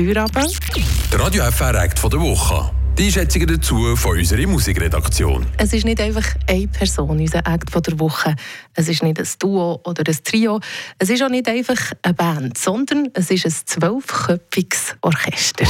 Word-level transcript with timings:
Feierabend. 0.00 0.58
Der 1.12 1.20
Radio 1.20 1.44
FR 1.50 1.74
Act 1.74 1.98
von 1.98 2.08
der 2.10 2.20
Woche. 2.20 2.70
Die 2.96 3.04
Einschätzungen 3.04 3.48
dazu 3.48 3.94
von 3.96 4.16
unserer 4.16 4.46
Musikredaktion. 4.46 5.44
Es 5.58 5.74
ist 5.74 5.84
nicht 5.84 6.00
einfach 6.00 6.24
eine 6.48 6.68
Person, 6.68 7.20
unser 7.20 7.46
Act 7.46 7.70
von 7.70 7.82
der 7.82 7.98
Woche. 8.00 8.34
Es 8.72 8.88
ist 8.88 9.02
nicht 9.02 9.18
ein 9.18 9.28
Duo 9.38 9.78
oder 9.84 10.02
ein 10.06 10.18
Trio. 10.24 10.58
Es 10.98 11.10
ist 11.10 11.22
auch 11.22 11.28
nicht 11.28 11.46
einfach 11.48 11.92
eine 12.00 12.14
Band, 12.14 12.56
sondern 12.56 13.10
es 13.12 13.30
ist 13.30 13.44
ein 13.44 13.52
zwölfköpfiges 13.66 14.96
Orchester. 15.02 15.66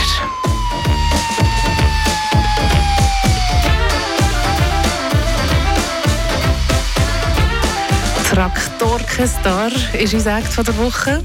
Traktorchestar 8.30 9.72
ist 9.98 10.14
unser 10.14 10.38
Act 10.38 10.52
von 10.52 10.64
der 10.64 10.78
Woche. 10.78 11.20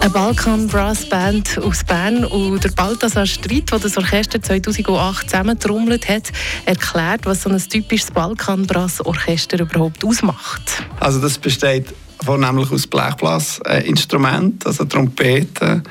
Eine 0.00 0.10
Balkan 0.10 0.66
Brass 0.66 1.08
Band 1.08 1.58
aus 1.58 1.84
Bern 1.84 2.24
und 2.24 2.62
der 2.62 2.70
Balthasar 2.70 3.26
Streit, 3.26 3.70
der 3.70 3.78
das 3.78 3.96
Orchester 3.96 4.42
2008 4.42 5.30
zusammentrommelt 5.30 6.08
hat, 6.08 6.32
erklärt, 6.64 7.26
was 7.26 7.42
so 7.42 7.50
ein 7.50 7.58
typisches 7.58 8.10
Balkan 8.10 8.66
Brass 8.66 9.00
Orchester 9.00 9.60
überhaupt 9.60 10.04
ausmacht. 10.04 10.82
Also 11.00 11.20
das 11.20 11.38
besteht 11.38 11.86
vornehmlich 12.24 12.70
aus 12.70 12.86
Blechblasinstrumenten, 12.86 14.60
also 14.64 14.84
Trompeten, 14.84 15.82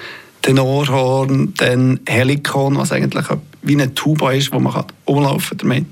Tenorhorn, 0.41 1.53
dann 1.57 1.99
Helikon, 2.07 2.77
was 2.77 2.91
eigentlich 2.91 3.25
wie 3.67 3.73
eine 3.73 3.93
Tuba 3.93 4.31
ist, 4.31 4.51
wo 4.51 4.59
man 4.59 4.85
umlaufen 5.05 5.57
damit. 5.57 5.85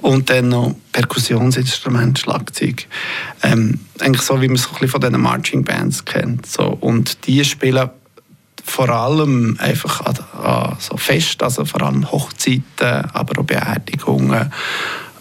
Und 0.00 0.30
dann 0.30 0.48
noch 0.48 0.74
Perkussionsinstrumente, 0.92 2.20
Schlagzeug. 2.20 2.86
Ähm, 3.42 3.80
eigentlich 4.00 4.22
so, 4.22 4.40
wie 4.40 4.48
man 4.48 4.56
es 4.56 4.64
von 4.64 5.00
diesen 5.00 5.20
Marching 5.20 5.64
Bands 5.64 6.04
kennt. 6.04 6.46
So. 6.46 6.64
Und 6.80 7.26
die 7.26 7.44
spielen 7.44 7.90
vor 8.64 8.88
allem 8.88 9.56
einfach 9.58 10.00
an, 10.02 10.18
an 10.42 10.76
so 10.78 10.96
Fest, 10.96 11.42
also 11.42 11.64
vor 11.64 11.82
allem 11.82 12.10
Hochzeiten, 12.10 13.10
aber 13.12 13.40
auch 13.40 13.44
Beerdigungen 13.44 14.52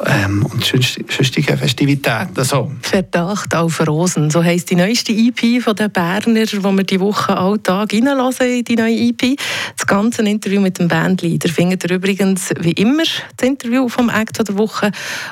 ähm, 0.06 0.46
und 0.46 0.64
sonstige 0.64 1.58
Festivitäten. 1.58 2.44
So. 2.44 2.72
Verdacht 2.82 3.56
auf 3.56 3.86
Rosen, 3.86 4.30
so 4.30 4.44
heisst 4.44 4.70
die 4.70 4.76
neueste 4.76 5.12
EP 5.12 5.62
von 5.62 5.76
den 5.76 5.92
Berner, 5.92 6.46
wo 6.62 6.72
wir 6.72 6.84
die 6.84 7.00
Woche 7.00 7.36
alltag 7.36 7.94
reinlassen 7.94 8.48
in 8.48 8.64
die 8.64 8.76
neue 8.76 8.96
EP. 8.96 9.38
Das 9.76 9.86
ganze 9.86 10.22
Interview 10.22 10.62
mit 10.62 10.80
dem 10.80 10.88
Bandleader 10.88 11.50
findet 11.50 11.84
ihr 11.84 11.96
übrigens 11.96 12.50
wie 12.60 12.72
immer 12.74 13.04
das 13.38 13.48
Interview 13.48 13.90
vom 13.90 14.10
Act 14.10 14.48
der 14.48 14.58
Woche 14.58 14.92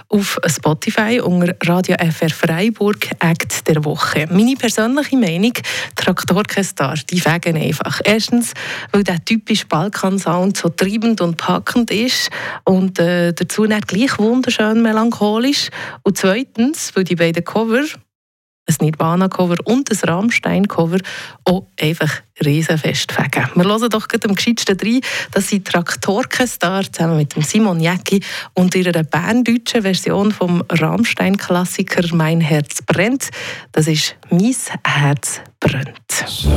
auf 0.10 0.40
Spotify 0.46 1.22
unter 1.22 1.56
Radio 1.64 1.96
FR 1.98 2.30
Freiburg 2.30 3.08
Act 3.20 3.68
der 3.68 3.84
Woche. 3.86 4.28
Meine 4.32 4.56
persönliche 4.56 5.18
Meinung, 5.18 5.54
Traktorchestar, 5.96 6.96
die 7.10 7.20
fegen 7.20 7.58
einfach. 7.58 8.02
Erstens, 8.04 8.54
weil 8.92 9.04
der 9.04 9.24
typische 9.24 9.66
Balkan-Sound 9.68 10.58
so 10.58 10.70
treibend 10.70 11.22
und 11.22 11.38
packend 11.38 11.92
ist 11.92 12.30
und 12.64 13.00
äh, 13.00 13.34
dazu 13.34 13.66
nicht 13.66 13.88
gleich 13.88 14.18
wunderschön 14.18 14.57
schön 14.58 14.82
melancholisch. 14.82 15.70
Und 16.04 16.18
zweitens, 16.18 16.96
weil 16.96 17.04
die 17.04 17.16
beiden 17.16 17.44
Cover, 17.44 17.84
ein 18.70 18.76
Nirvana-Cover 18.82 19.56
und 19.66 19.90
ein 19.90 20.10
Rammstein-Cover, 20.10 20.98
auch 21.46 21.68
einfach 21.80 22.22
riesenfest 22.44 23.12
fegen. 23.12 23.50
Wir 23.56 23.64
hören 23.64 23.90
doch 23.90 24.08
am 24.24 24.36
gescheitsten 24.36 24.78
rein, 24.80 25.02
dass 25.32 25.48
sie 25.48 25.64
Traktorkestar 25.64 26.92
zusammen 26.92 27.18
mit 27.18 27.34
Simon 27.46 27.80
Jäcki 27.80 28.22
und 28.54 28.76
ihrer 28.76 29.04
berndeutschen 29.04 29.84
Version 29.84 30.32
vom 30.32 30.64
Rammstein-Klassiker 30.70 32.14
«Mein 32.14 32.42
Herz 32.42 32.82
brennt». 32.82 33.30
Das 33.72 33.88
ist 33.88 34.16
«Mein 34.30 34.56
Herz 34.84 35.42
brennt». 35.60 36.12
So 36.28 36.50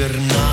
Eternal. 0.00 0.49